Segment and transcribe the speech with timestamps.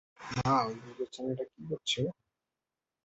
[0.37, 2.01] মা, ওই কুকুরছানাটা কী করছে?